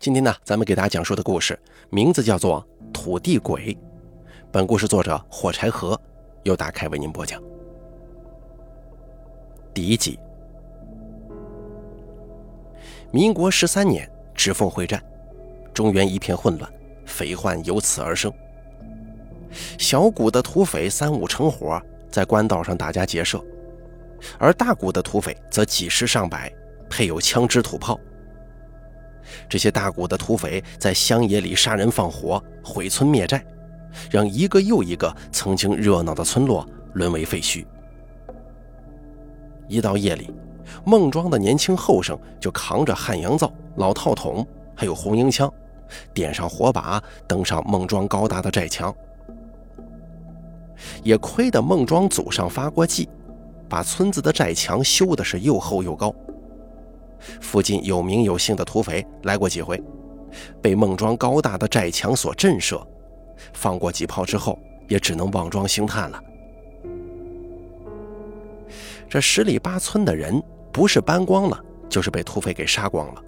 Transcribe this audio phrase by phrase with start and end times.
[0.00, 3.74] 今天呢，咱们给大家讲述的故事名字叫做《土地鬼》。
[4.50, 6.00] 本故事作者火柴盒
[6.42, 7.38] 由打开为您播讲。
[9.74, 10.18] 第一集，
[13.12, 15.04] 民国十三年，直奉会战，
[15.74, 16.72] 中原一片混乱，
[17.04, 18.32] 匪患由此而生。
[19.78, 21.78] 小股的土匪三五成伙，
[22.10, 23.38] 在官道上打家劫舍，
[24.38, 26.50] 而大股的土匪则几十上百，
[26.88, 28.00] 配有枪支土炮。
[29.48, 33.44] 这些大股的土匪在乡野里杀人放火、毁村灭寨，
[34.10, 37.64] 让一个又一个曾经热闹的村落沦为废墟。
[39.68, 40.30] 一到夜里，
[40.84, 45.52] 孟庄的年轻后生就扛着汉阳造、老套筒，还有红缨枪，
[46.12, 48.94] 点上火把，登上孟庄高大的寨墙。
[51.02, 53.08] 也亏得孟庄祖上发过迹，
[53.68, 56.14] 把村子的寨墙修的是又厚又高。
[57.40, 59.82] 附近有名有姓的土匪来过几回，
[60.62, 62.84] 被孟庄高大的寨墙所震慑，
[63.52, 66.22] 放过几炮之后，也只能望庄兴叹了。
[69.08, 73.22] 这十里八村的人，不是搬光了，就是被土匪给杀光了，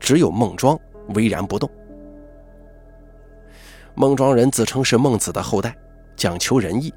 [0.00, 0.78] 只有孟庄
[1.14, 1.70] 巍然不动。
[3.94, 5.76] 孟庄人自称是孟子的后代，
[6.16, 6.92] 讲求仁义，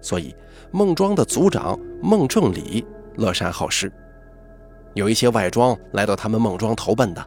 [0.00, 0.34] 所以
[0.70, 3.92] 孟庄的族长孟正礼乐善好施。
[4.98, 7.24] 有一些外庄来到他们孟庄投奔的，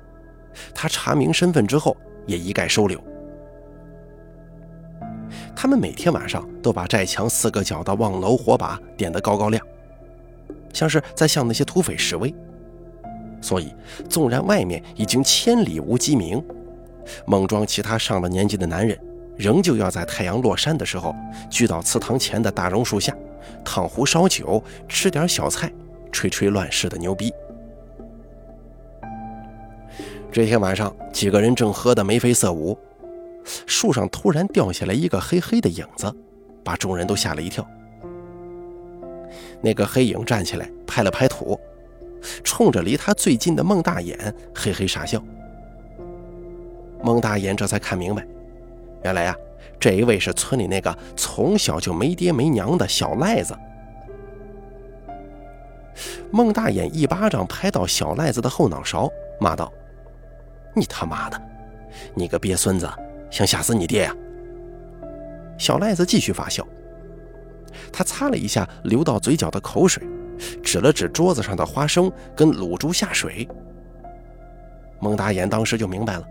[0.76, 1.96] 他查明身份之后，
[2.28, 3.02] 也一概收留。
[5.56, 9.66] 他们每天晚上都把寨墙四个角的望楼火把点得高高亮，
[10.74, 12.36] 像是在向那些土匪示威。
[13.40, 13.74] 所以，
[14.10, 16.44] 纵然外面已经千里无鸡鸣，
[17.26, 19.00] 孟庄其他上了年纪的男人，
[19.38, 21.16] 仍旧要在太阳落山的时候，
[21.50, 23.16] 聚到祠堂前的大榕树下，
[23.64, 25.72] 烫壶烧酒，吃点小菜，
[26.12, 27.34] 吹吹乱世的牛逼。
[30.32, 32.78] 这天晚上，几个人正喝得眉飞色舞，
[33.68, 36.10] 树上突然掉下来一个黑黑的影子，
[36.64, 37.68] 把众人都吓了一跳。
[39.60, 41.60] 那个黑影站起来，拍了拍土，
[42.46, 45.22] 冲着离他最近的孟大眼嘿嘿傻笑。
[47.04, 48.26] 孟大眼这才看明白，
[49.04, 49.36] 原来啊，
[49.82, 53.54] 这一位是村里那个从小就没爹没娘的小赖子。
[56.32, 59.70] 孟大眼一巴掌拍到小赖子的后脑勺，骂道。
[60.74, 61.42] 你他妈的，
[62.14, 62.90] 你个鳖孙子，
[63.30, 64.16] 想吓死你爹呀！
[65.58, 66.66] 小赖子继续发笑，
[67.92, 70.02] 他擦了一下流到嘴角的口水，
[70.64, 73.48] 指了指桌子上的花生跟卤猪下水。
[75.00, 76.24] 孟大眼当时就明白了，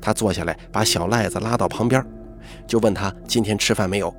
[0.00, 2.04] 他坐下来把小赖子拉到旁边，
[2.66, 4.14] 就问他今天吃饭没有。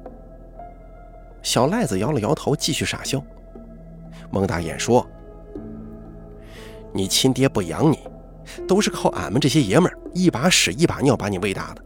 [1.44, 3.24] 小赖子摇了摇头，继续傻笑。
[4.32, 5.08] 孟大眼说
[6.92, 8.00] ：“你亲爹不养你。”
[8.68, 11.82] 都是靠俺们这些爷们儿一把屎一把尿把你喂大的，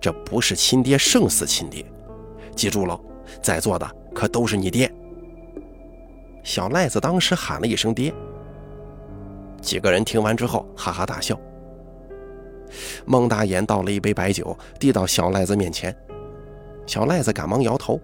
[0.00, 1.84] 这不是亲爹胜似亲爹，
[2.54, 3.00] 记住喽，
[3.42, 4.92] 在座的可都是你爹。
[6.44, 8.12] 小赖子当时喊了一声“爹”，
[9.60, 11.38] 几个人听完之后哈哈大笑。
[13.04, 15.94] 孟大眼倒了一杯白酒，递到小赖子面前，
[16.86, 18.00] 小赖子赶忙摇头。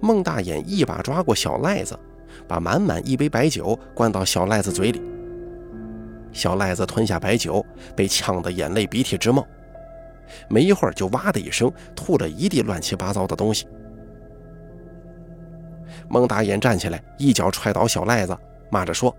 [0.00, 1.98] 孟大眼一把抓过小赖子，
[2.46, 5.00] 把满满一杯白酒灌到小赖子嘴里。
[6.32, 7.64] 小赖子吞下白酒，
[7.96, 9.46] 被呛得眼泪鼻涕直冒，
[10.48, 13.66] 没一会儿就哇的一声吐了一地乱七八糟的东西。
[16.08, 18.36] 孟大眼站起来，一脚踹倒小赖子，
[18.70, 19.14] 骂着说：“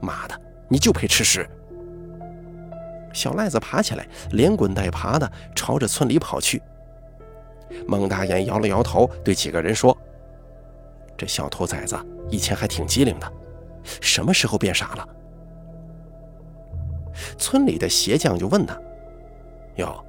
[0.00, 1.46] 妈的，你就配吃屎！”
[3.12, 6.62] 小赖子爬起来，连滚带爬的朝着村里跑去。
[7.86, 9.96] 孟大眼摇了摇头，对几个人说
[11.16, 11.98] ：“这小兔崽子
[12.30, 13.30] 以前还挺机灵的，
[14.00, 15.06] 什么时候变傻了？”
[17.36, 18.80] 村里的鞋匠就问他
[19.76, 20.04] ：“哟，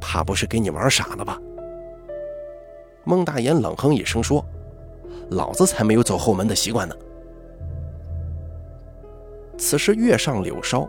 [0.00, 1.40] 怕不是给你玩傻了吧？”
[3.04, 4.44] 孟大眼冷哼一声说
[5.30, 6.96] ：“老子才没有走后门的习惯呢。”
[9.58, 10.88] 此时月上柳梢，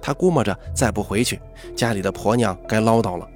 [0.00, 1.40] 他估摸着再不回去，
[1.74, 3.26] 家里的婆娘该唠叨了，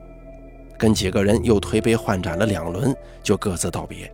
[0.79, 4.13] 跟几个人又推杯换盏了两轮，就各自道别。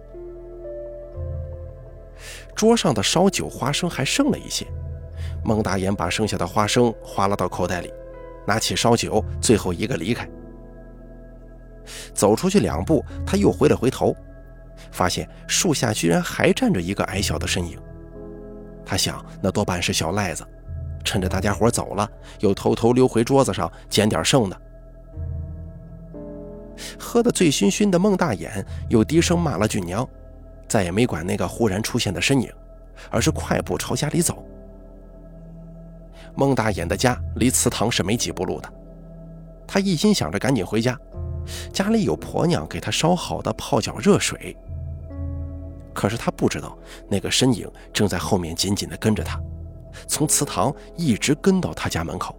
[2.55, 4.65] 桌上的烧酒花生还剩了一些。
[5.45, 7.93] 孟大眼把剩下的花生划拉到口袋里，
[8.47, 10.29] 拿起烧酒，最后一个离开。
[12.15, 14.15] 走出去两步，他又回了回头，
[14.93, 17.77] 发现树下居然还站着一个矮小的身影。
[18.85, 20.47] 他想，那多半是小赖子，
[21.03, 22.09] 趁着大家伙走了，
[22.41, 24.61] 又偷偷溜回桌子上捡点剩的。
[26.99, 30.09] 喝得醉醺醺的孟大眼又低声骂了句娘，
[30.69, 32.51] 再也没管那个忽然出现的身影，
[33.11, 34.45] 而是快步朝家里走。
[36.35, 38.73] 孟大眼的家离祠堂是没几步路的，
[39.67, 40.99] 他一心想着赶紧回家，
[41.73, 44.57] 家里有婆娘给他烧好的泡脚热水。
[45.95, 46.77] 可是他不知道，
[47.09, 49.39] 那个身影正在后面紧紧地跟着他，
[50.09, 52.35] 从祠堂一直跟到他家门口。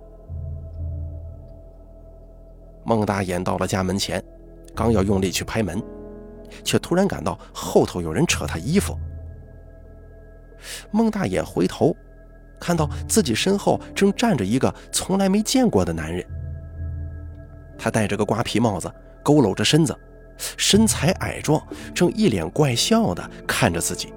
[2.83, 4.21] 孟大眼到了家门前，
[4.75, 5.81] 刚要用力去拍门，
[6.63, 8.97] 却突然感到后头有人扯他衣服。
[10.89, 11.95] 孟大眼回头，
[12.59, 16.25] 看到自己身后正站着一个从来没见过的男人。
[17.77, 18.91] 他戴着个瓜皮帽子，
[19.23, 19.97] 佝偻着身子。
[20.57, 21.61] 身材矮壮，
[21.93, 24.11] 正一脸怪笑地看着自己。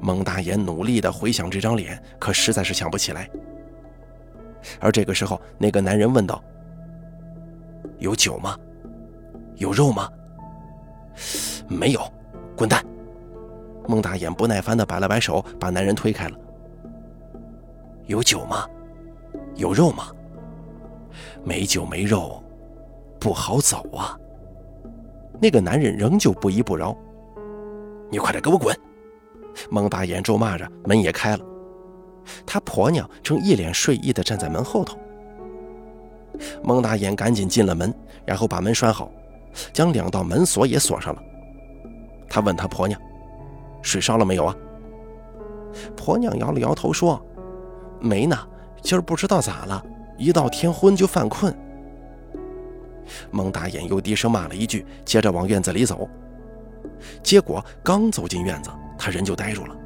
[0.00, 3.28] 孟大爷努力地回想这张脸，可实在是想不起来。
[4.80, 6.42] 而这个时候，那个男人问道
[7.98, 8.56] ：“有酒吗？
[9.56, 10.10] 有肉吗
[11.68, 12.12] ？”“没有，
[12.54, 12.84] 滚蛋！”
[13.88, 16.36] 孟大眼不耐烦地摆了摆手，把男人推开了。
[18.06, 18.66] “有酒吗？
[19.54, 20.08] 有肉吗？
[21.44, 22.42] 没酒没肉。”
[23.18, 24.16] 不好走啊！
[25.40, 26.96] 那个男人仍旧不依不饶。
[28.10, 28.78] 你快点给我滚！
[29.70, 31.44] 孟大眼咒骂着，门也开了。
[32.44, 34.98] 他婆娘正一脸睡意地站在门后头。
[36.62, 37.92] 孟大眼赶紧进了门，
[38.24, 39.10] 然后把门拴好，
[39.72, 41.22] 将两道门锁也锁上了。
[42.28, 43.00] 他问他婆娘
[43.86, 44.54] ：“水烧了没有啊？”
[45.96, 47.24] 婆娘摇了摇头说
[48.00, 48.36] ：“没呢，
[48.82, 49.84] 今儿不知道咋了，
[50.18, 51.56] 一到天昏就犯困。”
[53.30, 56.08] 孟大眼又低声骂了一句，接着往院子里走。
[57.22, 59.76] 结果刚走进院子，他人就呆住了。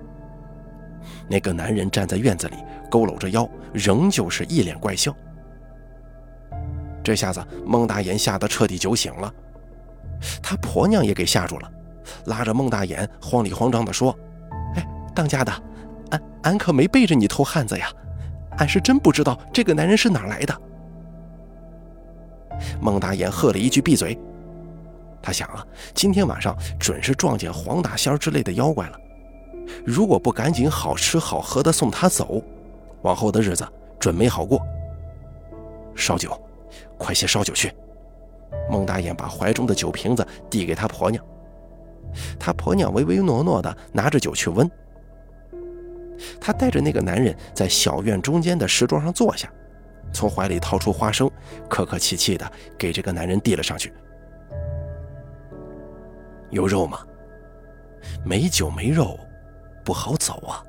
[1.28, 2.56] 那个男人站在院子里，
[2.90, 5.14] 佝偻着腰，仍旧是一脸怪笑。
[7.02, 9.34] 这下子，孟大眼吓得彻底酒醒了，
[10.42, 11.70] 他婆娘也给吓住了，
[12.26, 14.16] 拉着孟大眼慌里慌张地说
[14.76, 15.52] ：“哎，当家的，
[16.10, 17.88] 俺俺可没背着你偷汉子呀，
[18.58, 20.56] 俺是真不知道这个男人是哪来的。”
[22.80, 24.18] 孟大眼喝了一句：“闭嘴！”
[25.22, 25.64] 他想啊，
[25.94, 28.98] 今天晚上准是撞见黄大仙之类的妖怪了。
[29.84, 32.42] 如果不赶紧好吃好喝的送他走，
[33.02, 33.66] 往后的日子
[33.98, 34.60] 准没好过。
[35.94, 36.38] 烧酒，
[36.98, 37.72] 快些烧酒去！
[38.70, 41.22] 孟大眼把怀中的酒瓶子递给他婆娘，
[42.38, 44.70] 他婆娘唯唯诺诺的拿着酒去温。
[46.40, 49.50] 他带着那个男人在小院中间的石桌上坐下。
[50.12, 51.30] 从怀里掏出花生，
[51.68, 53.92] 客客气气的给这个男人递了上去。
[56.50, 57.06] 有肉吗？
[58.24, 59.16] 没酒没肉，
[59.84, 60.64] 不好走啊。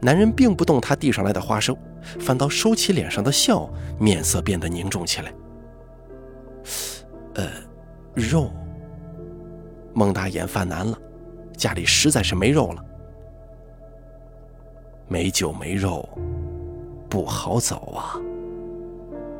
[0.00, 1.76] 男人并不动他递上来的花生，
[2.20, 3.68] 反倒收起脸上的笑，
[3.98, 5.34] 面色变得凝重起来。
[7.34, 7.50] 呃，
[8.14, 8.52] 肉。
[9.94, 10.98] 孟大眼犯难了，
[11.56, 12.84] 家里实在是没肉了。
[15.08, 16.08] 没酒没肉。
[17.08, 18.18] 不好走啊！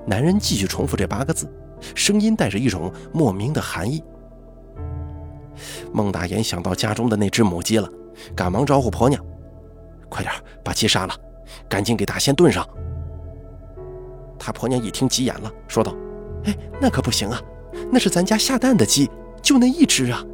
[0.06, 1.52] 男人继续重复这八个字，
[1.92, 4.00] 声音带着一种莫名的寒意。
[5.92, 7.88] 孟大眼想到家中的那只母鸡了，
[8.36, 9.20] 赶忙招呼婆娘
[10.08, 11.14] ：“快点把鸡杀了，
[11.68, 12.64] 赶紧给大仙炖上。”
[14.38, 15.92] 他婆娘一听急眼了，说道
[16.46, 17.42] ：“哎，那可不行啊，
[17.90, 19.10] 那是咱家下蛋的鸡，
[19.42, 20.24] 就那一只啊！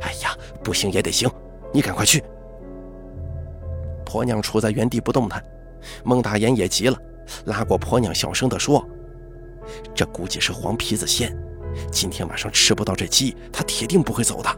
[0.00, 1.30] 哎呀，不行也得行，
[1.72, 2.22] 你赶快去。”
[4.04, 5.42] 婆娘杵在原地不动弹。
[6.04, 6.98] 孟大眼也急了，
[7.46, 8.86] 拉过婆娘，小声地说
[9.94, 11.34] ：“这估计是黄皮子仙，
[11.90, 14.50] 今天晚上吃不到这鸡，他铁定不会走的。”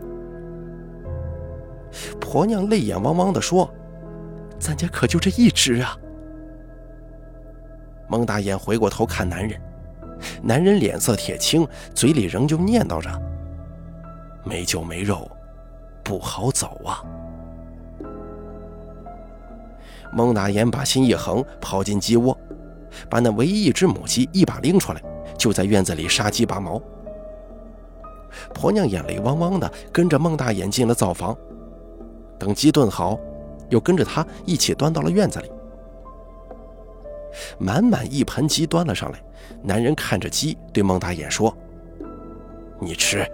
[2.19, 3.73] 婆娘泪眼汪汪地说
[4.59, 5.97] ：“咱家可就这一只啊！”
[8.09, 9.61] 孟大眼回过头看男人，
[10.43, 13.11] 男人脸色铁青，嘴里仍旧念叨着
[14.45, 15.31] ：“没酒没肉，
[16.03, 17.05] 不好走啊。”
[20.13, 22.37] 孟大言把心一横，跑进鸡窝，
[23.09, 25.03] 把那唯一一只母鸡一把拎出来，
[25.39, 26.79] 就在院子里杀鸡拔毛。
[28.53, 31.35] 婆娘眼泪汪汪的跟着孟大眼进了灶房，
[32.39, 33.19] 等鸡炖好，
[33.71, 35.51] 又跟着他一起端到了院子里。
[37.59, 39.19] 满满一盆鸡端了上来，
[39.63, 41.57] 男人看着鸡，对孟大眼说
[42.79, 43.27] ：“你吃。”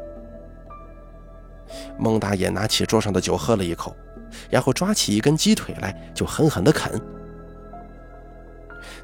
[1.99, 3.97] 孟大眼拿起桌上的酒喝了一口。
[4.51, 7.01] 然后抓起一根鸡腿来，就狠狠地啃。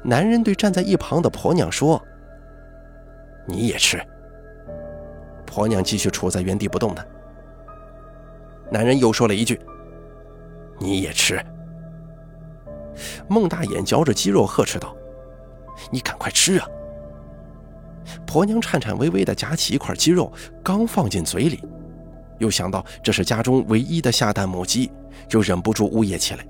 [0.03, 1.99] 男人对站在一旁的婆娘说
[3.47, 3.99] ：“你也吃。”
[5.45, 7.05] 婆娘继续杵在原地不动弹。
[8.71, 9.59] 男人又说了一句
[10.79, 11.43] ：“你也吃。”
[13.27, 14.95] 孟大眼嚼着鸡肉呵斥道
[15.91, 16.67] ：“你赶快吃啊！”
[18.27, 20.31] 婆娘颤颤巍巍地夹起一块鸡肉，
[20.63, 21.63] 刚放进嘴里，
[22.39, 24.91] 又想到这是家中唯一的下蛋母鸡。
[25.27, 26.45] 就忍不住呜咽起来。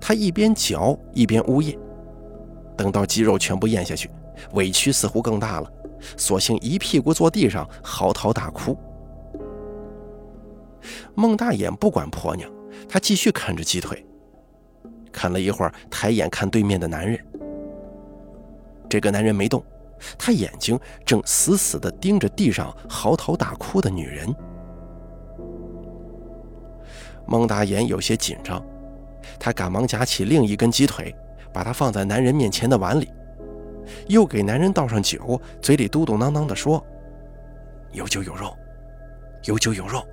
[0.00, 1.76] 他一边嚼一边呜咽。
[2.76, 4.08] 等到鸡肉全部咽下去，
[4.52, 5.70] 委屈似乎更大了，
[6.16, 8.78] 索性一屁股坐地上嚎啕大哭。
[11.14, 12.50] 孟大眼不管婆娘，
[12.88, 14.06] 他继续啃着鸡腿，
[15.12, 17.18] 啃了一会儿，抬眼看对面的男人。
[18.88, 19.62] 这个男人没动，
[20.18, 24.34] 他眼睛正死死地盯着地上嚎啕大哭的女人。
[27.26, 28.62] 孟大眼有些紧张，
[29.38, 31.14] 他赶忙夹起另一根鸡腿，
[31.52, 33.10] 把它放在男人面前的碗里，
[34.06, 36.84] 又给男人倒上酒，嘴里嘟嘟囔囔地说
[37.90, 38.56] ：“有酒有肉，
[39.44, 40.06] 有酒有肉。”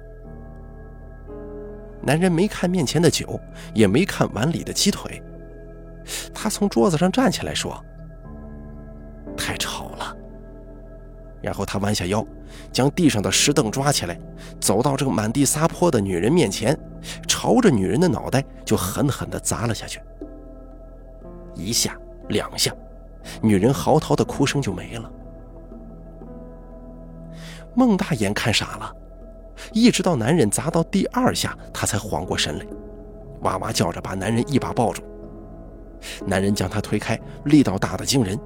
[2.01, 3.39] 男人没看面前的酒，
[3.75, 5.21] 也没看碗里的鸡腿，
[6.33, 7.79] 他从桌子上站起来说
[9.35, 10.15] ：“太吵了。”
[11.41, 12.25] 然后他弯下腰，
[12.71, 14.17] 将地上的石凳抓起来，
[14.61, 16.77] 走到这个满地撒泼的女人面前，
[17.27, 19.99] 朝着女人的脑袋就狠狠地砸了下去。
[21.53, 21.97] 一下，
[22.29, 22.73] 两下，
[23.41, 25.11] 女人嚎啕的哭声就没了。
[27.75, 28.95] 孟大眼看傻了。
[29.71, 32.65] 一直到男人砸到第二下，他才缓过神来，
[33.41, 35.03] 哇哇叫着把男人一把抱住。
[36.25, 38.39] 男人将他推开，力道大的惊人。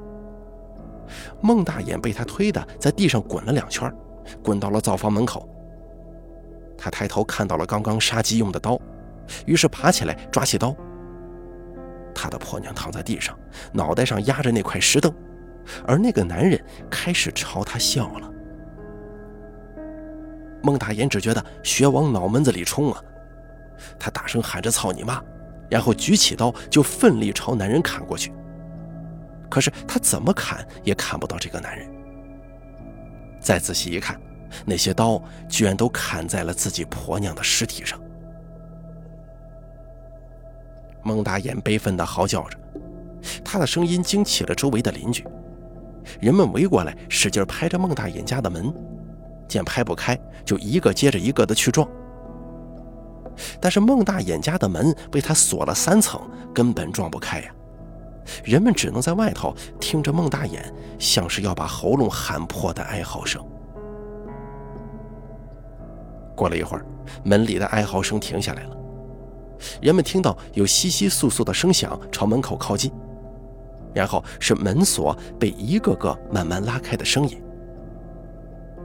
[1.42, 3.92] 孟大眼被他推的在地上滚了两圈，
[4.44, 5.48] 滚到了灶房门口。
[6.78, 8.80] 他抬头看到了刚刚杀鸡用的刀，
[9.46, 10.76] 于是爬起来抓起刀。
[12.14, 13.38] 他的婆娘躺在地上，
[13.72, 15.14] 脑袋上压着那块石凳，
[15.86, 16.60] 而那个男人
[16.90, 18.32] 开始朝他笑了。
[20.64, 23.02] 孟大眼只觉得血往脑门子里冲啊！
[24.00, 25.24] 他大声喊着“操你妈”，
[25.70, 28.34] 然后举起刀就奋力朝男人砍过去。
[29.50, 31.90] 可是他怎么砍也砍不到这个男人。
[33.40, 34.20] 再仔细一看，
[34.66, 38.00] 那些刀居然都砍在了自己婆娘的尸体上。
[41.04, 42.58] 孟大眼悲愤地嚎叫着，
[43.46, 45.26] 他的声音惊起了周围的邻居，
[46.20, 48.74] 人们围过来，使劲拍着孟大眼家的门。
[49.48, 51.88] 见拍不开，就一个接着一个的去撞。
[53.62, 56.20] 但是孟大眼家的门被他锁了三层，
[56.54, 57.52] 根本撞不开呀。
[58.44, 63.44] 人们只能在外头听着孟大眼像是要把喉咙喊破的哀嚎声。
[66.36, 66.86] 过了一会儿，
[67.24, 68.78] 门里的哀嚎声停下来了，
[69.82, 72.92] 人们听到有窸窸窣窣的声响朝门口靠近，
[73.94, 77.42] 然后是门锁被一个个慢慢拉开的声音。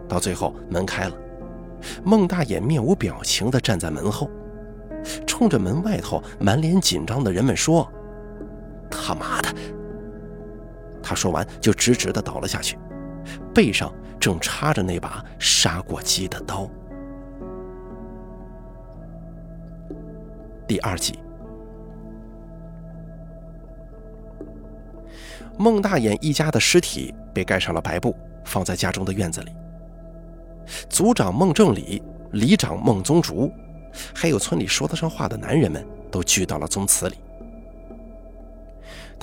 [0.08, 1.14] 到最后，门开了，
[2.02, 4.30] 孟大眼面无表情地站在门后，
[5.26, 7.86] 冲着门外头满脸紧张的人们说
[9.02, 9.52] ：“他妈的！”
[11.02, 12.78] 他说完就直直的倒了下去，
[13.52, 16.70] 背上正插着那把杀过鸡的刀。
[20.66, 21.18] 第二集，
[25.58, 29.52] 孟大眼一家的尸体被盖上了白布，放在家中的院子里。
[30.88, 33.52] 族长孟正礼、里长孟宗竹，
[34.14, 37.16] 还有村里说得上话的男人们，都聚到了宗祠里。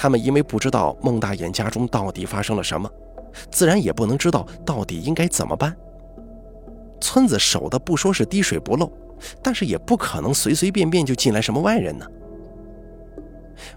[0.02, 2.90] 他们因为不知道孟大眼家中到底发生了什么，
[3.52, 5.76] 自然也不能知道到底应该怎么办。
[7.02, 8.90] 村子守的不说是滴水不漏，
[9.44, 12.06] 但是也不可能随随便便就进来什么外人呢。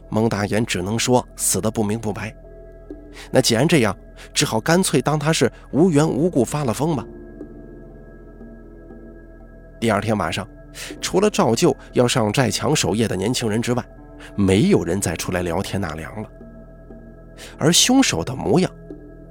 [0.09, 2.33] 孟大眼只能说死的不明不白。
[3.33, 3.97] 那既然这样，
[4.33, 7.05] 只好干脆当他是无缘无故发了疯吧。
[9.81, 10.47] 第二天晚上，
[11.01, 13.85] 除了照旧要上寨墙守夜的年轻人之外，
[14.35, 16.29] 没有人再出来聊天纳凉了。
[17.59, 18.71] 而凶手的模样，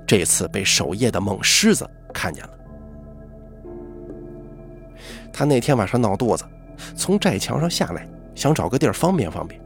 [0.06, 2.52] 这次被守夜的孟狮子看见了。
[5.32, 6.44] 他那天晚上闹肚子，
[6.96, 9.60] 从寨墙上下来，想找个地儿方便方便。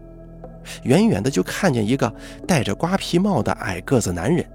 [0.84, 2.14] 远远的就看见一个
[2.48, 4.46] 戴着瓜皮帽的矮个子男人，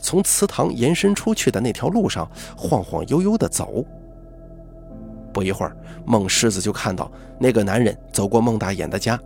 [0.00, 3.84] 从祠堂延伸出去的那条路上晃晃悠悠地走。
[5.32, 9.18] 不一会儿，孟狮子就看到那个男人走过孟大眼的家，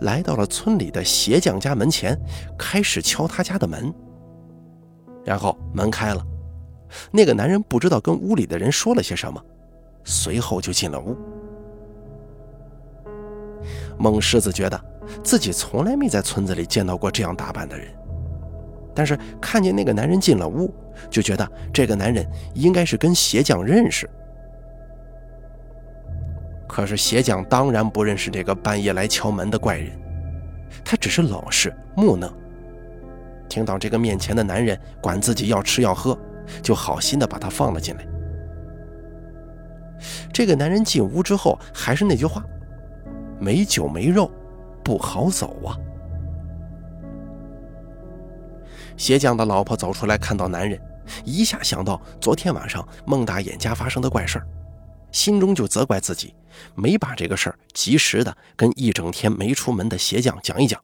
[0.00, 2.18] 来到了村里的鞋匠家门前，
[2.58, 3.92] 开始敲他家的门。
[5.24, 6.22] 然后门开了，
[7.10, 9.42] 那个男人不知道跟屋里的人说了些什么，
[10.04, 11.16] 随后就进了屋。
[13.98, 14.84] 孟狮子觉得
[15.22, 17.86] 自己从来没在村子里见到过这样打扮的人，
[18.94, 20.74] 但是看见那个男人进了屋，
[21.08, 24.08] 就觉得这个男人应该是跟鞋匠认识。
[26.74, 29.96] 可是鞋匠当然不认识这个半夜来敲门的怪人，
[30.84, 32.28] 他只是老实木讷。
[33.48, 36.18] 听到这个面前的男人管自己要吃要喝，
[36.60, 38.04] 就好心的把他放了进来。
[40.32, 42.44] 这个男人进屋之后还是那句话：
[43.38, 44.28] 没酒没肉，
[44.82, 45.78] 不好走啊。
[48.96, 50.76] 鞋匠的老婆走出来，看到男人，
[51.24, 54.46] 一下想到昨天晚上孟大眼家发生的怪事儿，
[55.14, 56.34] 心中就责怪自己
[56.74, 60.82] 没把这个事儿及时的跟一整天没出门的鞋匠讲一讲。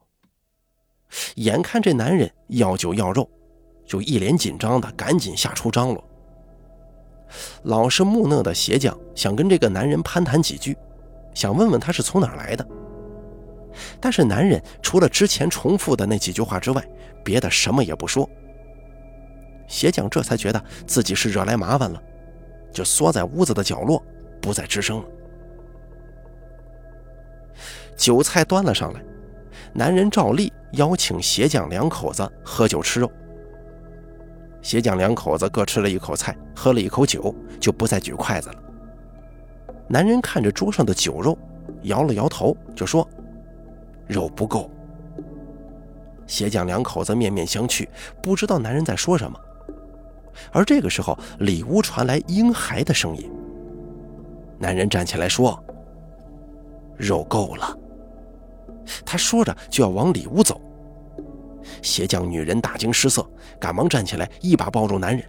[1.35, 3.29] 眼看这男人要酒要肉，
[3.85, 6.09] 就一脸紧张的赶紧下厨张罗。
[7.65, 10.77] 老实木讷的鞋匠想跟这个男人攀谈几句，
[11.35, 12.65] 想问问他是从哪儿来的。
[14.01, 16.89] 但是男人除了之前重复的那几句话之外，
[17.25, 18.31] 别的什么也不说。
[19.67, 22.01] 鞋匠这才觉得自己是惹来麻烦了，
[22.73, 24.01] 就缩在屋子的角落，
[24.41, 25.05] 不再吱声了。
[27.97, 29.05] 酒菜端了上来，
[29.75, 33.11] 男人照例邀请鞋匠两口子喝酒吃肉。
[34.63, 38.57] 鞋匠两口子各吃了一口菜，喝了一口酒，就不再举筷子了。
[39.89, 41.37] 男人看着桌上的酒肉，
[41.83, 43.07] 摇了摇头，就说。
[44.07, 44.71] 肉不够。
[46.27, 47.87] 鞋匠两口子面面相觑，
[48.23, 49.39] 不知道男人在说什么。
[50.53, 53.31] 而这个时候，里屋传来婴孩的声音。
[54.61, 55.59] 男人站起来说
[56.99, 57.77] ：“肉够了。”
[59.07, 60.61] 他说着就要往里屋走。
[61.83, 63.27] 鞋匠女人大惊失色，
[63.59, 65.27] 赶忙站起来，一把抱住男人。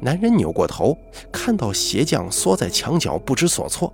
[0.00, 0.96] 男人扭过头，
[1.30, 3.92] 看到鞋匠缩在墙角，不知所措。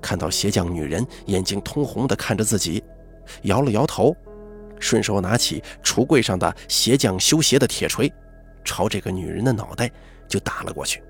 [0.00, 2.82] 看到鞋匠女人眼睛通红的看着自己，
[3.42, 4.16] 摇了摇头，
[4.78, 8.10] 顺手拿起橱柜上的鞋匠修鞋的铁锤，
[8.64, 9.90] 朝这个女人的脑袋
[10.26, 11.02] 就打了过去。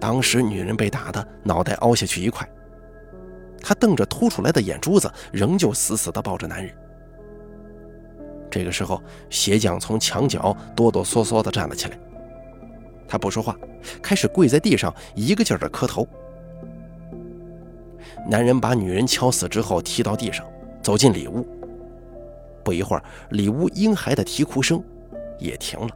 [0.00, 2.48] 当时女人被打的脑袋凹下去一块，
[3.60, 6.74] 她瞪着凸出来的眼珠子，仍旧死死地抱着男人。
[8.50, 11.98] 这个时候，鞋匠从墙角哆哆嗦嗦地站了起来，
[13.08, 13.56] 他不说话，
[14.00, 16.06] 开始跪在地上一个劲儿地磕头。
[18.28, 20.46] 男人把女人敲死之后踢到地上，
[20.82, 21.46] 走进里屋。
[22.62, 24.82] 不一会儿，里屋婴孩的啼哭声
[25.38, 25.88] 也停了。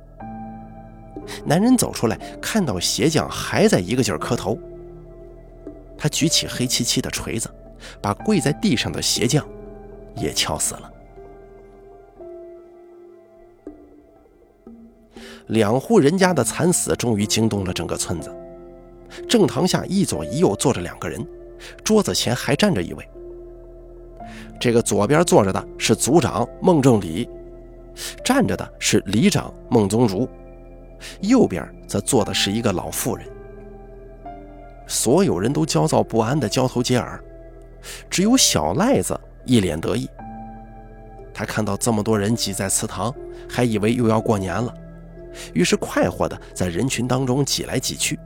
[1.45, 4.59] 男人走出来，看到鞋匠还在一个劲儿磕头。
[5.97, 7.49] 他举起黑漆漆的锤子，
[8.01, 9.47] 把跪在地上的鞋匠
[10.17, 10.93] 也敲死了。
[15.49, 18.35] 两户人家的惨死终于惊动了整个村子。
[19.29, 21.27] 正堂下一左一右坐着两个人。
[21.83, 23.09] 桌子前还站着一位。
[24.61, 27.29] 这个左边坐着的是族长孟正礼，
[28.25, 30.29] 站着的是里长孟宗竹，
[31.21, 33.27] 右边则坐的是一个老妇人。
[34.87, 37.23] 所有人都焦躁不安地交头接耳，
[38.09, 40.09] 只有小赖子一脸得意。
[41.35, 43.15] 他看到这么多人挤在祠堂，
[43.49, 44.75] 还以为又要过年了，
[45.53, 48.19] 于是快活地在人群当中挤来挤去。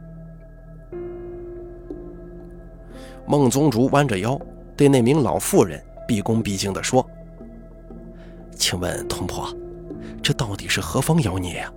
[3.27, 4.41] 孟宗竹弯着腰，
[4.77, 7.05] 对那名老妇人毕恭毕敬地说
[8.57, 9.53] ：“请问童婆，
[10.23, 11.73] 这到底是何方妖孽呀？”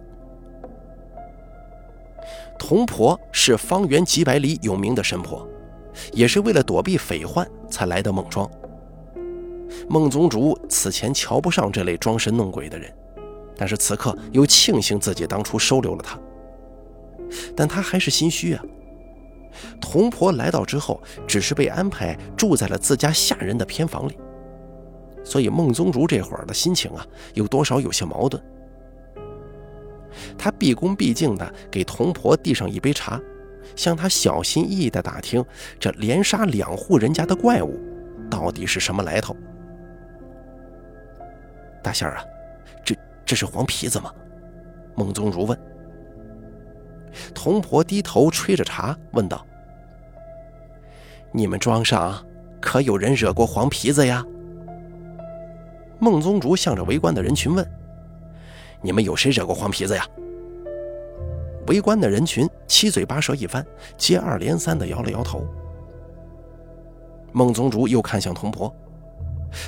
[2.57, 5.47] 童婆是方圆几百里有名的神婆，
[6.13, 8.49] 也是为了躲避匪患才来的孟庄。
[9.89, 12.91] 孟宗竹此前瞧不上这类装神弄鬼的人，
[13.57, 16.19] 但是此刻又庆幸自己当初收留了他，
[17.55, 18.63] 但他还是心虚啊。
[19.79, 24.17] 童婆来到之后，只是被安排住在了自家下人的偏房里，
[25.23, 28.41] 所以孟宗竹这会儿的心情啊，有多少有些矛盾。
[30.37, 33.19] 他毕恭毕敬地给童婆递上一杯茶，
[33.75, 35.43] 向她小心翼翼地打听
[35.79, 37.79] 这连杀两户人家的怪物
[38.29, 39.35] 到底是什么来头。
[41.83, 42.23] 大仙儿啊，
[42.83, 44.11] 这这是黄皮子吗？
[44.95, 45.59] 孟宗竹问。
[47.33, 49.45] 童婆低头吹着茶，问道
[51.31, 52.25] ：“你们庄上
[52.59, 54.25] 可有人惹过黄皮子呀？”
[55.99, 57.65] 孟宗竹向着围观的人群问
[58.81, 60.07] ：“你们有谁惹过黄皮子呀？”
[61.67, 63.65] 围观的人群七嘴八舌一番，
[63.97, 65.43] 接二连三地摇了摇头。
[67.31, 68.73] 孟宗竹又看向童婆，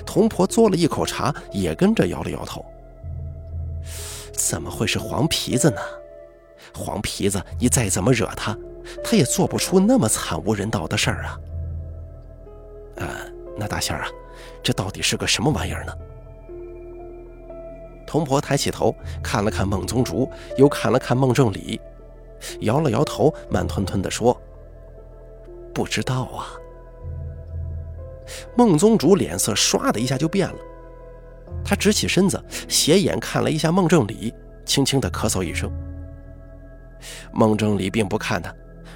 [0.06, 2.64] 童婆嘬了一口茶，也跟着摇了摇头。
[4.32, 5.82] 怎么会是黄皮子呢？
[6.74, 8.56] 黄皮子，你再怎么惹他，
[9.04, 11.40] 他也做不出那么惨无人道的事儿啊！
[12.98, 13.08] 呃，
[13.58, 14.08] 那大仙儿啊，
[14.62, 15.94] 这到底是个什么玩意儿呢？
[18.08, 21.80] 童婆抬起头看了看孟宗竹，又看了看孟正礼，
[22.62, 24.36] 摇了摇头，慢吞吞地说
[25.76, 26.48] ：“不知道啊。”
[28.58, 30.56] 孟宗竹脸色唰的一下就变了，
[31.64, 34.34] 他直起身子，斜眼看了一下孟正礼，
[34.66, 35.72] 轻轻地咳嗽一声。
[37.32, 38.54] 孟正礼并不看他，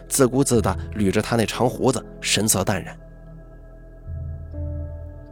[0.07, 2.97] 自顾自地捋着他那长胡子，神色淡然。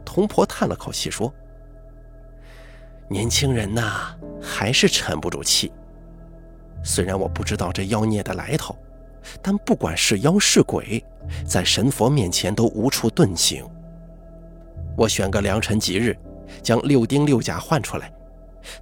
[0.04, 1.32] 童婆叹了口气说
[3.10, 5.72] ：“年轻人呐，还是沉不住气。
[6.84, 8.76] 虽然我不知道这妖孽的来头，
[9.42, 11.04] 但不管是妖是鬼，
[11.44, 13.66] 在神佛面前都无处遁形。
[14.96, 16.16] 我选个良辰吉日，
[16.62, 18.12] 将六丁六甲换出来，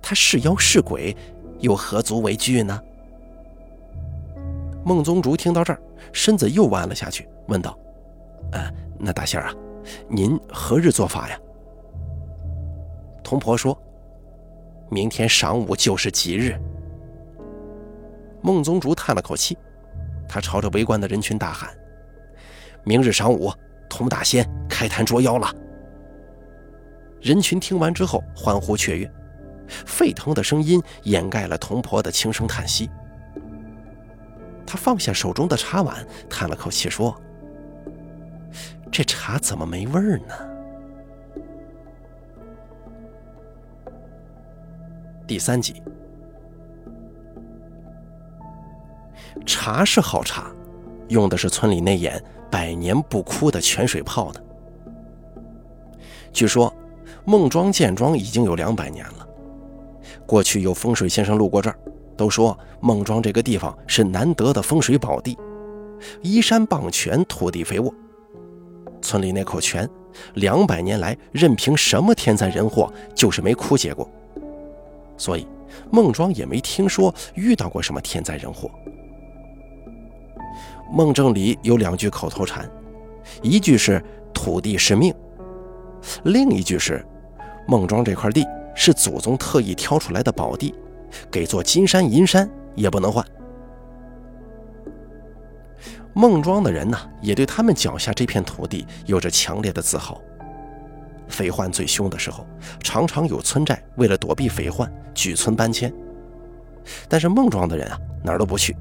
[0.03, 1.17] 他是妖是鬼，
[1.61, 2.79] 又何足为惧呢？”
[4.85, 5.81] 孟宗竹听到这儿，
[6.13, 7.79] 身子又弯了下去，问道
[8.53, 9.55] ：“呃，那大仙儿啊，
[10.07, 11.41] 您何日做法呀？”
[13.25, 13.77] 童婆说
[14.91, 16.59] ：“明天晌午就是吉日。”
[18.41, 19.59] 孟宗竹叹了口气，
[20.29, 21.71] 他朝着围观的人群大喊
[22.85, 23.53] ：“明日晌午，
[23.91, 25.53] 童大仙开坛捉妖了！”
[27.21, 29.11] 人群听完之后欢呼雀跃，
[29.67, 32.89] 沸腾的声音掩盖了童婆的轻声叹息。
[34.65, 37.21] 他放下手中的茶碗，叹了口气说
[38.93, 40.35] ：“这茶怎么没味儿呢？”
[45.29, 45.75] 第三集，
[49.45, 50.51] 茶是好茶，
[51.09, 54.43] 用的是村里那眼百年不枯的泉水泡的。
[56.33, 56.73] 据说
[57.27, 59.29] 孟庄建庄已经有两百年了，
[60.25, 61.79] 过去有风水先生路过这儿。
[62.17, 65.39] 都说孟庄这个地方是难得的风水宝地，
[66.23, 67.93] 依山傍泉，土地肥沃。
[69.03, 69.87] 村里那口泉，
[70.35, 74.11] 两百年来任凭什么天灾人祸，就是没枯竭过。
[75.19, 75.47] 所以
[75.91, 78.71] 孟庄也没听说遇到过什么天灾人祸。
[80.91, 82.67] 孟正里有两句口头禅，
[83.43, 84.03] 一句是
[84.33, 85.15] “土地是命”，
[86.25, 87.05] 另一句是
[87.69, 90.75] “孟庄这块地是祖宗特意挑出来的宝地”。
[91.31, 93.25] 给做金山银山也不能换。
[96.13, 100.21] 孟庄的人呢，也对他们脚下这片土地有着强烈的自豪。
[101.29, 102.47] 匪患最凶的时候，
[102.83, 105.93] 常常有村寨为了躲避匪患，举村搬迁。
[107.09, 108.77] 但是孟庄的人啊，哪儿都不去。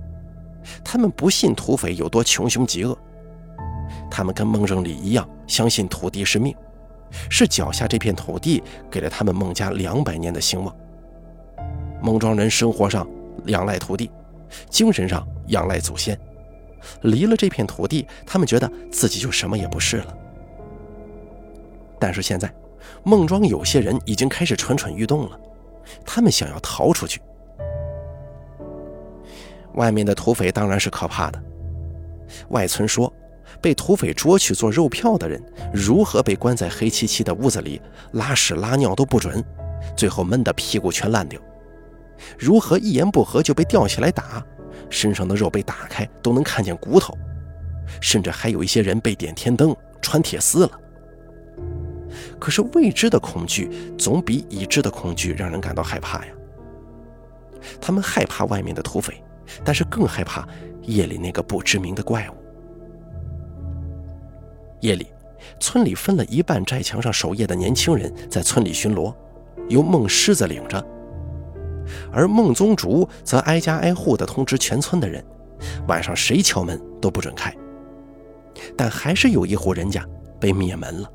[0.83, 2.97] 他们不信土匪有多穷凶极恶，
[4.09, 6.55] 他们跟孟正礼一样，相信土地是命，
[7.29, 10.75] 是脚下这片土地给了他们孟家两百年的兴旺。
[12.01, 13.07] 孟庄人生活上
[13.45, 14.11] 仰赖土地，
[14.69, 16.17] 精神上仰赖祖先。
[17.01, 20.17] 离了这片土地，他们觉得自己就什么也不是了。
[21.99, 22.53] 但是现在，
[23.03, 25.39] 孟庄有些人已经开始蠢蠢欲动了，
[26.05, 27.21] 他们想要逃出去。
[29.73, 31.41] 外面的土匪当然是可怕的。
[32.49, 33.11] 外村说，
[33.61, 35.41] 被土匪捉去做肉票的人，
[35.73, 37.81] 如何被关在黑漆漆的屋子里，
[38.13, 39.43] 拉屎拉尿都不准，
[39.95, 41.39] 最后闷得屁股全烂掉。
[42.37, 44.43] 如何一言不合就被吊起来打，
[44.89, 47.15] 身上的肉被打开都能看见骨头，
[48.01, 50.71] 甚至还有一些人被点天灯、穿铁丝了。
[52.39, 56.31] 可是未知的恐惧总比已知的恐惧让人感到害怕呀。
[57.81, 59.23] 他们害怕外面的土匪，
[59.63, 60.47] 但是更害怕
[60.83, 62.33] 夜里那个不知名的怪物。
[64.81, 65.07] 夜里，
[65.59, 69.13] 村里分了一半寨墙上守夜的年轻人在村里巡逻，
[69.69, 70.85] 由孟狮子领着。
[72.11, 75.23] 而孟宗竹则挨家挨户地通知全村的人，
[75.87, 77.53] 晚上谁敲门都不准开。
[78.75, 80.05] 但还是有一户人家
[80.39, 81.11] 被灭门了。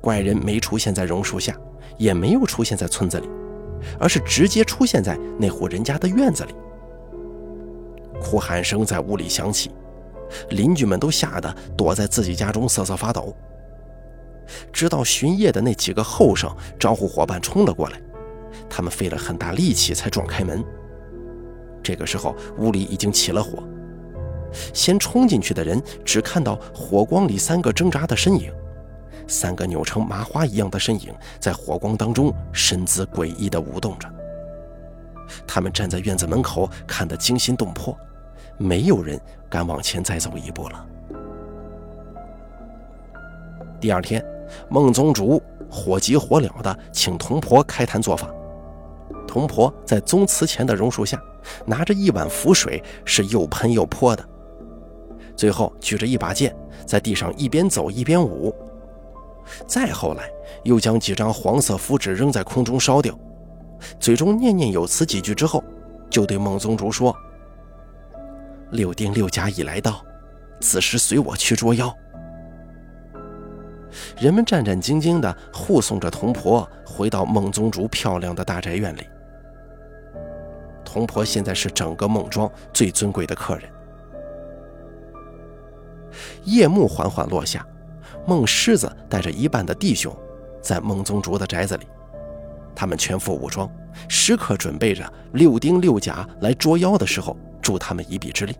[0.00, 1.56] 怪人没出现在榕树下，
[1.98, 3.28] 也没有出现在村子里，
[3.98, 6.54] 而是直接出现在那户人家的院子里。
[8.20, 9.70] 哭喊声在屋里响起，
[10.50, 13.34] 邻居们都吓得躲在自己家中瑟瑟发抖。
[14.72, 18.00] 直到巡夜的那几个后生招呼伙伴冲了过来。
[18.68, 20.62] 他们费了很大力气才撞开门。
[21.82, 23.62] 这个时候，屋里已经起了火。
[24.74, 28.52] 先冲进去的人只看到火光里三个挣扎的身影，
[29.26, 34.08] 三个扭成麻花一样的身影在火光当中身姿诡异地舞动着。
[35.46, 37.96] 他们站在院子门口，看得惊心动魄，
[38.58, 40.86] 没有人敢往前再走一步了。
[43.80, 44.24] 第二天，
[44.68, 48.28] 孟宗竹火急火燎地请童婆开坛做法。
[49.26, 51.18] 童婆在宗祠前的榕树下，
[51.64, 54.28] 拿着一碗符水，是又喷又泼的。
[55.34, 56.54] 最后举着一把剑，
[56.86, 58.54] 在地上一边走一边舞。
[59.66, 60.30] 再后来，
[60.64, 63.16] 又将几张黄色符纸扔在空中烧掉，
[63.98, 65.62] 嘴中念念有词几句之后，
[66.08, 67.14] 就对孟宗竹说
[68.70, 70.04] ：“六丁六甲已来到，
[70.60, 71.94] 此时随我去捉妖。”
[74.18, 79.06] 人们战战兢兢地护送着童婆回到孟宗竹漂亮的大宅院里。
[80.84, 83.64] 童婆现在是整个孟庄最尊贵的客人。
[86.44, 87.66] 夜幕缓缓落下，
[88.26, 90.14] 孟狮子带着一半的弟兄，
[90.60, 91.86] 在孟宗竹的宅子里，
[92.74, 93.70] 他们全副武装，
[94.08, 98.56] 时刻准备着六丁六甲来捉妖的时候助他们一臂之力。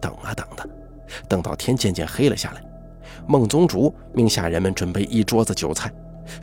[0.00, 0.68] 等啊等的，
[1.28, 2.62] 等到天渐渐黑了下来，
[3.26, 5.92] 孟宗竹命下人们准备一桌子酒菜，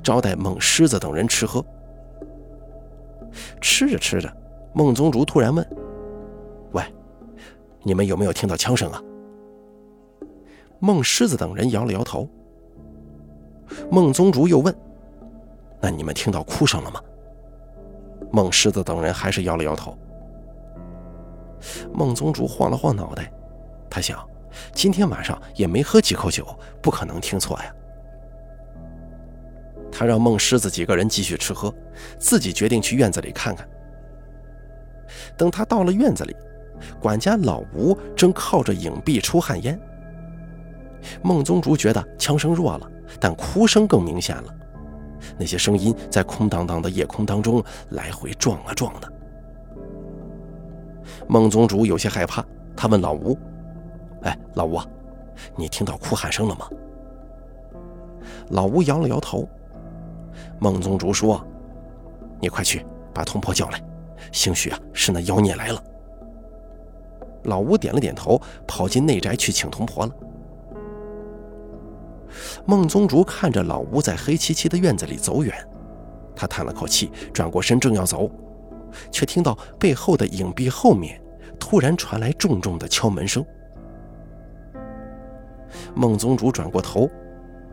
[0.04, 1.64] 招待孟狮子等人吃喝。
[3.62, 4.32] 吃着吃着，
[4.74, 5.66] 孟宗竹突然问
[6.74, 6.84] ：“喂，
[7.84, 9.02] 你们有没有听到枪声啊？”
[10.86, 12.28] 孟狮子等人摇了摇头。
[13.90, 14.76] 孟宗竹又问
[15.80, 17.02] ：“那你们听到哭声了吗？”
[18.34, 19.98] 孟狮子等人还是摇了摇头。
[21.94, 23.32] 孟宗竹晃了晃脑袋，
[23.90, 24.28] 他想，
[24.74, 26.46] 今天晚上也没喝几口酒，
[26.82, 27.74] 不可能听错呀。
[29.90, 31.74] 他让孟狮子几个人继续吃喝，
[32.20, 33.66] 自己决定去院子里看看。
[35.38, 36.36] 等他到了院子里，
[37.00, 39.80] 管家老吴正靠着影壁抽旱烟。
[41.22, 42.90] 孟宗竹觉得枪声弱了，
[43.20, 44.56] 但哭声更明显了。
[45.38, 49.14] 那些声音在空荡荡的夜空当中来回撞啊撞的。
[51.28, 52.44] 孟宗竹有些害怕，
[52.76, 53.38] 他问老吴
[54.24, 54.80] ：“哎，老吴，
[55.56, 56.70] 你听到哭喊声了吗？”
[58.52, 59.48] 老吴摇了摇头。
[60.60, 61.46] 孟宗竹说
[62.42, 63.82] ：“你快去把童婆叫来，
[64.32, 65.82] 兴许啊是那妖孽来了。”
[67.44, 70.14] 老吴点了点头，跑进内宅去请童婆了。
[72.66, 75.56] 孟宗竹看着老吴在黑漆漆的院子里走远，
[76.36, 78.30] 他叹了口气，转过身正要走，
[79.12, 81.22] 却听到背后的影壁后面
[81.60, 83.46] 突然传来重重的敲门声。
[85.96, 87.10] 孟宗竹转过头，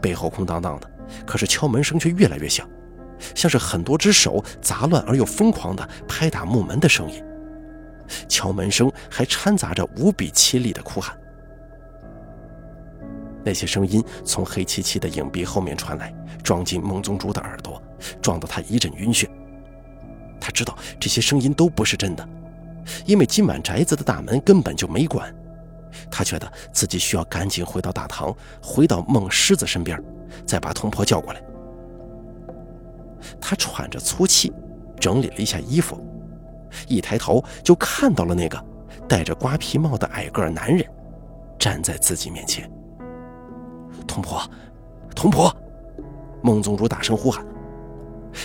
[0.00, 0.90] 背后空荡荡的，
[1.26, 2.68] 可是敲门声却越来越响，
[3.34, 7.22] 像是很多只手杂乱而又疯狂地拍打木门的声音。
[8.28, 11.16] 敲门声还掺杂着无比凄厉的哭喊。
[13.44, 17.80] 那些声音从黑漆漆的影壁后面传来，撞进孟宗竹的耳朵，
[18.20, 19.28] 撞得他一阵晕眩。
[20.40, 22.26] 他知道这些声音都不是真的，
[23.04, 25.34] 因为今晚宅子的大门根本就没关。
[26.10, 30.02] 他觉得自己需要赶紧回到大堂，回到孟狮子身边，
[30.46, 31.42] 再把童婆叫过来。
[33.40, 34.52] 他喘着粗气，
[34.98, 36.00] 整理了一下衣服，
[36.88, 38.64] 一抬头就看到了那个
[39.08, 40.86] 戴着瓜皮帽的矮个男人，
[41.58, 42.70] 站在自己面前。
[44.10, 44.42] 童婆，
[45.14, 45.54] 童婆！
[46.42, 47.46] 孟宗竹大声呼喊，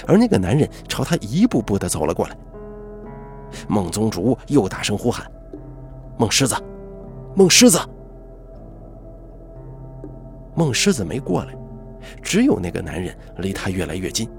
[0.05, 2.37] 而那个男人朝他一步步的走了过来。
[3.67, 5.25] 孟宗竹又大声呼喊
[6.19, 6.55] ：“孟狮子，
[7.35, 7.79] 孟狮子！”
[10.53, 11.55] 孟狮子没过来，
[12.21, 14.29] 只有那个男人离他越来越近。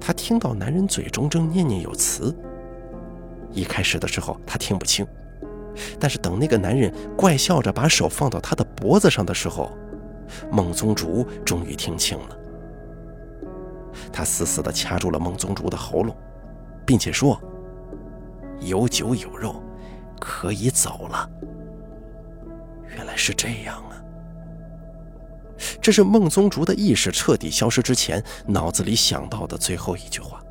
[0.00, 2.34] 他听到男人嘴中正念念有词。
[3.52, 5.06] 一开始的时候，他听不清。
[5.98, 9.70] 但是等那个男人怪笑着把手放到他的脖子上的时候，
[10.50, 12.38] 孟宗竹终于听清了。
[14.12, 16.16] 他死死地掐住了孟宗竹的喉咙，
[16.86, 17.40] 并且说
[18.60, 19.62] ：“有酒有肉，
[20.20, 21.30] 可以走了。”
[22.96, 24.02] 原来是这样啊！
[25.80, 30.42] 这是孟宗竹的意识彻底消失之前脑子里想到的最后一句话。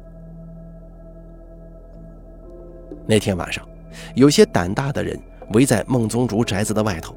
[3.05, 3.67] 那天晚上。
[4.15, 5.19] 有些胆大的人
[5.53, 7.15] 围在孟宗竹宅子的外头，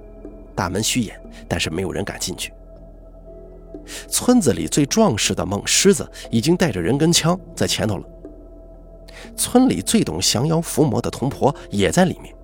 [0.54, 2.52] 大门虚掩，但是没有人敢进去。
[4.08, 8.04] 村子里最壮实的孟狮子已经带着人跟枪在前头了。
[9.36, 12.34] 村里最懂降妖伏魔的童婆也在里面，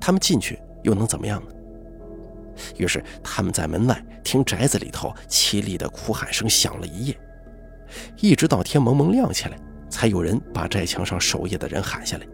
[0.00, 1.50] 他们进去又能怎么样呢？
[2.76, 7.18] 于是他们在门外听宅子里头凄厉的哭喊声响了一夜，
[8.20, 9.56] 一直到天蒙蒙亮起来，
[9.88, 12.26] 才有人把寨墙上守夜的人喊下来。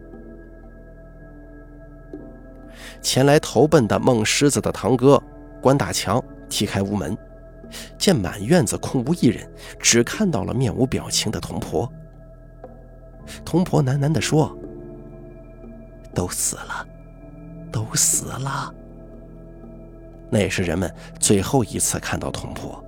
[3.05, 5.21] 前来投奔的孟狮子的堂哥
[5.61, 7.15] 关大强踢开屋门，
[7.99, 9.47] 见满院子空无一人，
[9.79, 11.87] 只看到了面无表情的童婆。
[13.45, 14.57] 童婆喃喃地说
[16.15, 16.87] ：“都死了，
[17.71, 18.73] 都死了。”
[20.31, 22.83] 那也是人们最后一次看到童婆。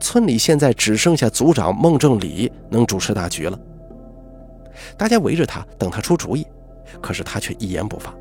[0.00, 3.56] 村里现在只剩下族长孟正礼能主持大局了。
[4.96, 6.46] 大家围着他等他出主意，
[7.00, 8.14] 可是他却一言不发。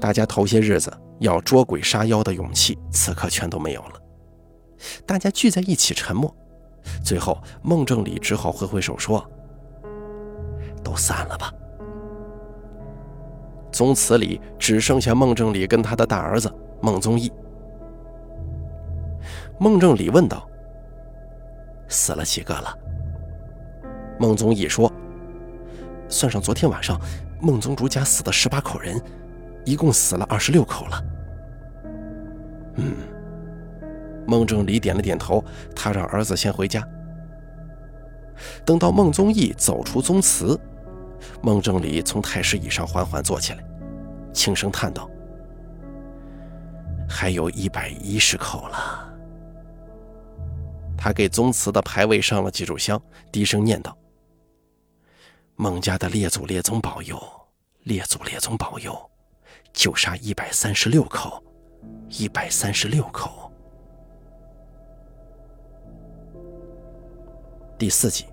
[0.00, 4.00] 大家头些日子要捉鬼杀妖的勇气，此刻全都没有了。
[5.06, 6.34] 大家聚在一起沉默，
[7.04, 9.24] 最后孟正礼只好挥挥手说
[10.82, 11.52] ：“都散了吧。”
[13.70, 17.32] 宗祠里只剩下孟正礼跟他的大儿子孟宗义。
[19.58, 20.48] 孟正礼问道
[21.86, 22.76] ：“死了几个了？”
[24.22, 24.90] 孟宗义说
[26.08, 26.96] ：“算上昨天晚上
[27.40, 29.02] 孟宗竹家死的十八口人，
[29.64, 31.04] 一共死了二十六口了。
[32.76, 32.94] 嗯，
[34.24, 36.86] 孟正礼点了点头，他让儿子先回家。
[38.64, 40.56] 等到孟宗义走出宗祠，
[41.42, 43.58] 孟正礼从太师椅上缓缓坐起来，
[44.32, 45.10] 轻声叹道
[47.10, 49.12] ：“还有一百一十口了。”
[50.96, 53.98] 他给宗祠的牌位上了几炷香，低声念道
[55.62, 57.16] ：“孟家的列祖列宗保佑，
[57.84, 58.92] 列祖列宗保佑，
[59.72, 61.40] 就杀一百三十六口，
[62.08, 63.48] 一百三十六口。”
[67.78, 68.24] 第四集，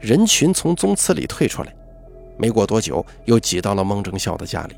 [0.00, 1.76] 人群从宗祠里退出来，
[2.38, 4.74] 没过多久，又挤到了孟正孝的家里。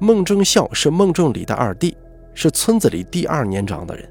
[0.00, 1.96] 孟正孝是孟正礼的二弟。
[2.32, 4.10] 是村子里第二年长的人。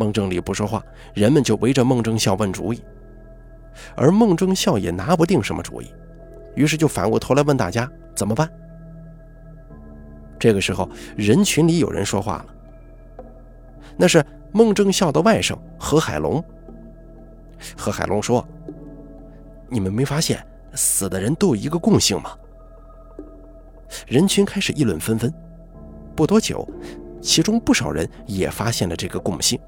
[0.00, 0.82] 孟正礼不说话，
[1.12, 2.82] 人们就围着孟正孝问主意，
[3.94, 5.92] 而孟正孝也拿不定什么主意，
[6.54, 8.50] 于是就反过头来问大家怎么办。
[10.38, 12.46] 这个时候，人群里有人说话了，
[13.94, 16.42] 那是孟正孝的外甥何海龙。
[17.76, 18.42] 何海龙说
[19.68, 22.30] ：“你们没发现死的人都有一个共性吗？”
[24.08, 25.30] 人群开始议论纷纷。
[26.16, 26.66] 不多久，
[27.20, 29.60] 其中不少人也发现了这个共性。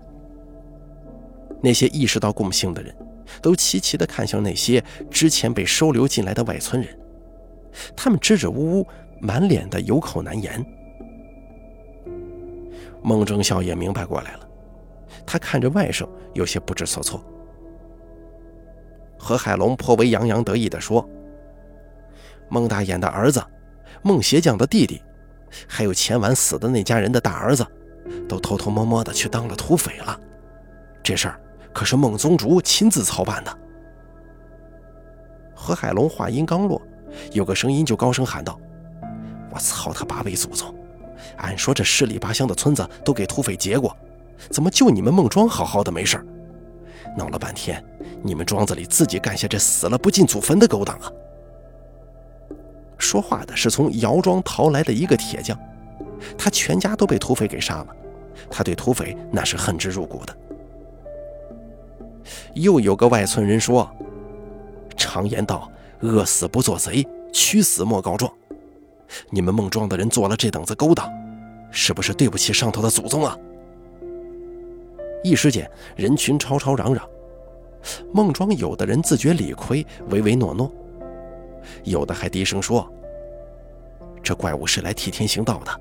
[1.62, 2.94] 那些意识到共性的人，
[3.40, 6.98] 都齐齐地看向那些之前被收留进来的外村人，
[7.96, 8.86] 他们支支吾吾，
[9.20, 10.64] 满脸的有口难言。
[13.02, 14.48] 孟正孝也明白过来了，
[15.24, 17.24] 他看着外甥，有些不知所措。
[19.16, 21.08] 何海龙颇为洋洋得意地说
[22.50, 23.42] ：“孟大眼的儿子，
[24.02, 25.00] 孟协将的弟弟。”
[25.68, 27.66] 还有前晚死的那家人的大儿子，
[28.26, 30.18] 都偷偷摸摸的去当了土匪了。
[31.02, 31.38] 这事儿
[31.72, 33.58] 可是孟宗竹亲自操办的。
[35.54, 36.80] 何海龙话音刚落，
[37.32, 38.58] 有个声音就高声喊道
[39.52, 40.74] ：“我操他八辈祖宗！
[41.36, 43.96] 按说这十里八乡的村子都给土匪劫过，
[44.50, 46.20] 怎么就你们孟庄好好的没事
[47.16, 47.82] 闹了半天，
[48.22, 51.10] 你们庄子里自己干下这死了不进祖坟的勾当啊！”
[52.98, 55.58] 说话的是从姚庄逃来的一个铁匠，
[56.36, 57.86] 他全家都被土匪给杀了，
[58.50, 60.36] 他对土匪那是恨之入骨的。
[62.54, 63.90] 又有个外村人说
[64.96, 68.32] ：“常言道，饿死不做贼，屈死莫告状。
[69.30, 71.10] 你们孟庄的人做了这等子勾当，
[71.70, 73.36] 是不是对不起上头的祖宗啊？”
[75.24, 77.08] 一时间，人群吵吵嚷嚷，
[78.12, 80.72] 孟庄有的人自觉理亏，唯唯诺诺。
[81.84, 82.90] 有的还低声说
[84.22, 85.80] ：“这怪物是来替天行道的，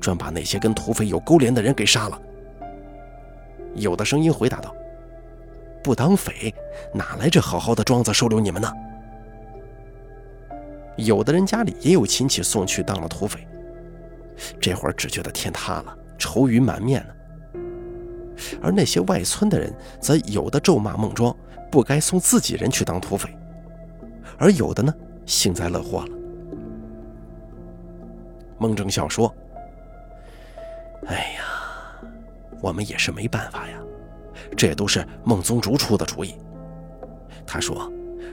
[0.00, 2.20] 专把那些跟土匪有勾连的人给杀了。”
[3.76, 4.74] 有的声音回答道
[5.84, 6.52] ：“不当匪，
[6.94, 8.72] 哪来这好好的庄子收留你们呢？”
[10.96, 13.46] 有的人家里也有亲戚送去当了土匪，
[14.60, 17.14] 这会儿只觉得天塌了，愁云满面呢。
[18.62, 21.36] 而那些外村的人，则有的咒骂孟庄
[21.70, 23.28] 不该送自己人去当土匪。
[24.38, 24.94] 而有的呢，
[25.26, 26.08] 幸灾乐祸了。
[28.58, 29.34] 孟正孝说
[31.06, 31.44] ：“哎呀，
[32.60, 33.78] 我们也是没办法呀，
[34.56, 36.34] 这也都是孟宗竹出的主意。
[37.46, 37.90] 他说，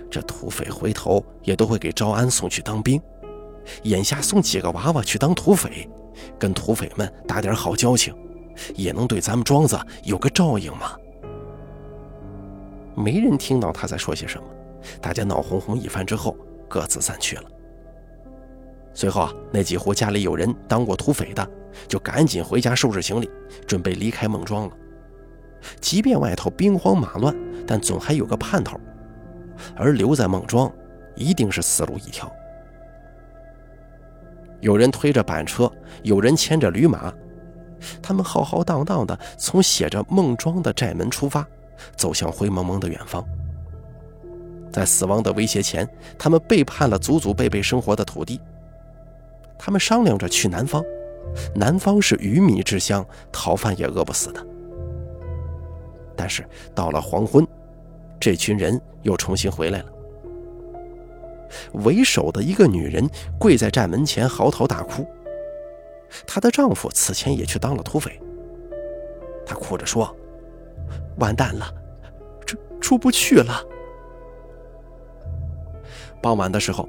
[0.09, 3.01] 这土匪回头也都会给招安送去当兵，
[3.83, 5.89] 眼下送几个娃娃去当土匪，
[6.39, 8.15] 跟土匪们打点好交情，
[8.75, 10.95] 也能对咱们庄子有个照应嘛。”
[12.95, 14.47] 没人听到他在说些什么。
[14.99, 16.35] 大家闹哄哄一番之后，
[16.67, 17.43] 各自散去了。
[18.93, 21.47] 随后啊，那几户家里有人当过土匪的，
[21.87, 23.29] 就赶紧回家收拾行李，
[23.67, 24.73] 准备离开孟庄了。
[25.79, 27.35] 即便外头兵荒马乱，
[27.67, 28.79] 但总还有个盼头。
[29.75, 30.71] 而留在孟庄，
[31.15, 32.31] 一定是死路一条。
[34.59, 35.71] 有人推着板车，
[36.03, 37.13] 有人牵着驴马，
[38.01, 41.45] 他们浩浩荡荡的从写着孟庄的寨门出发，
[41.95, 43.23] 走向灰蒙蒙的远方。
[44.71, 48.39] 在死亡的威胁前，他们背叛了祖祖辈辈生活的土地。
[49.59, 50.83] 他们商量着去南方，
[51.53, 54.43] 南方是鱼米之乡，讨饭也饿不死的。
[56.15, 57.45] 但是到了黄昏，
[58.19, 59.85] 这群人又重新回来了。
[61.83, 65.05] 为首的一个女人跪在寨门前嚎啕大哭，
[66.25, 68.19] 她的丈夫此前也去当了土匪。
[69.45, 70.15] 她哭着说
[71.19, 71.73] ：“完蛋了，
[72.45, 73.61] 出出不去了。”
[76.21, 76.87] 傍晚的时候，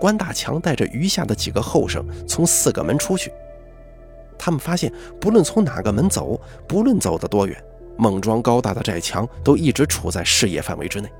[0.00, 3.32] 关大强带着余下的几个后生从四个门出去。
[4.38, 7.62] 他们发现，不论从哪个门走，不论走得多远，
[8.00, 11.12] 孟庄高大的寨墙都一直处在视野范围之内。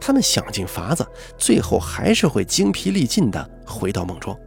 [0.00, 1.04] 他们想尽法子，
[1.36, 4.38] 最后还是会精疲力尽地回到孟庄。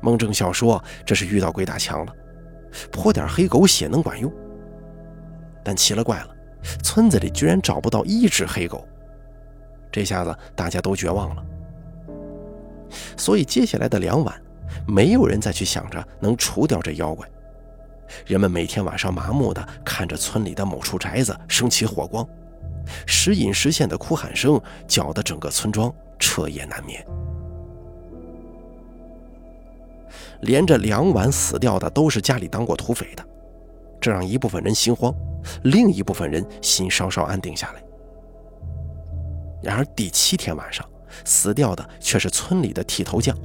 [0.00, 2.12] 孟正孝说：“这是遇到鬼打墙了，
[2.92, 4.32] 泼点黑狗血能管用。”
[5.64, 6.28] 但奇了怪了，
[6.84, 8.86] 村子里居然找不到一只黑狗。
[9.90, 11.44] 这下子大家都绝望了。
[13.16, 14.40] 所以接下来的两晚，
[14.86, 17.28] 没有人再去想着能除掉这妖怪。
[18.24, 22.26] 人们每天晚上麻木地看着村里的某处宅子升起火光。
[23.06, 27.04] 时隐时现的哭喊声，搅得整个村庄彻夜难眠。
[30.42, 33.24] 连着两晚死掉的都是家里当过土匪的，
[34.00, 35.12] 这让一部分人心慌，
[35.64, 37.82] 另一部分人心稍稍安定下来。
[39.62, 40.86] 然而第七天晚上，
[41.24, 43.36] 死掉的却是村里的剃头匠。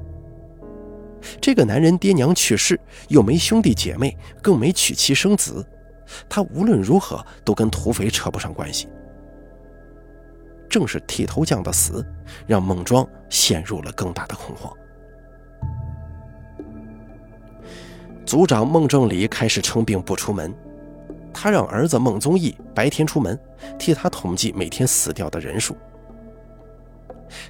[1.39, 5.65] 这个男人爹娘去世，又没兄弟姐妹，更没娶妻生子，
[6.29, 8.87] 他无论如何都跟土匪扯不上关系。
[10.69, 12.05] 正是剃头匠的死，
[12.47, 14.73] 让孟庄陷入了更大的恐慌。
[18.25, 20.53] 族长孟正礼开始称病不出门，
[21.33, 23.37] 他让儿子孟宗义白天出门，
[23.77, 25.75] 替他统计每天死掉的人数。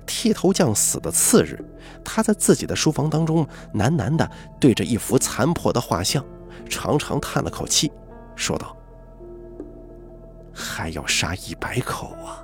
[0.06, 1.64] 剃头匠死的次日，
[2.04, 4.30] 他在自己的书房当中喃喃地
[4.60, 6.24] 对着一幅残破的画像，
[6.70, 7.92] 长长叹了口气，
[8.36, 8.76] 说道
[10.54, 12.44] ：“还要杀一百口啊！”